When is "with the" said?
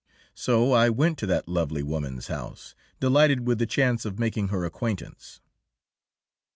3.45-3.67